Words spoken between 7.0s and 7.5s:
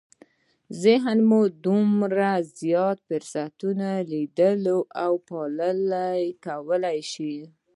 شي.